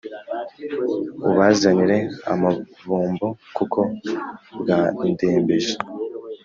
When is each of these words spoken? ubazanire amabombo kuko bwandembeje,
ubazanire 1.29 1.97
amabombo 2.31 3.27
kuko 3.55 3.79
bwandembeje, 4.59 5.73